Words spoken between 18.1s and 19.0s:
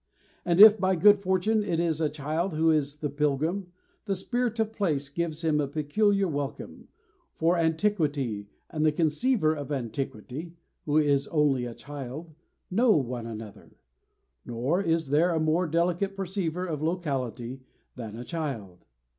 a child.